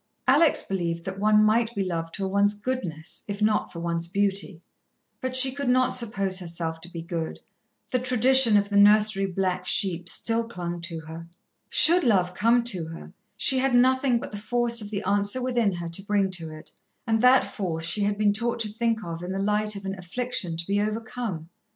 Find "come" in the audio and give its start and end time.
12.33-12.63